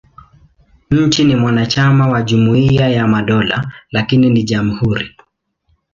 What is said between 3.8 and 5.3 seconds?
lakini ni jamhuri.